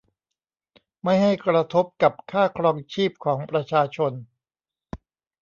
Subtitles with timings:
[1.03, 4.13] ไม่ให้กระทบกับค่าครองชีพของประชาชน